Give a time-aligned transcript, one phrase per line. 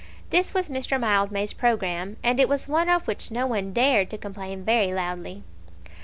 [0.31, 0.99] This was Mr.
[0.99, 5.43] Mildmay's programme, and it was one of which no one dared to complain very loudly.